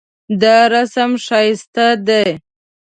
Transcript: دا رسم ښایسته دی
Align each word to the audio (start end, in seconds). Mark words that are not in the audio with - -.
دا 0.41 0.57
رسم 0.73 1.11
ښایسته 1.25 1.87
دی 2.07 2.25